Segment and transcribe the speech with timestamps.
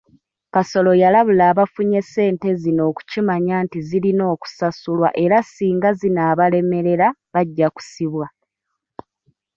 [0.53, 8.25] Kasolo yalabula abafunye ssente zino okukimanya nti zirina okusasulwa era singa zinaabalemerera bajja kusibwa.